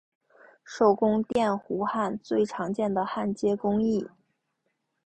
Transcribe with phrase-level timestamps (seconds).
[0.65, 4.09] 手工电弧焊最常见的焊接工艺。